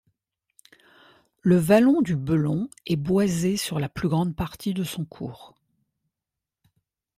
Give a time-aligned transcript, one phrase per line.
[1.43, 5.53] Le vallon du Belon est boisé sur la plus grande partie de son cours.